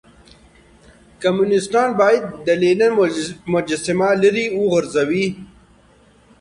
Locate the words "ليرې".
4.21-4.45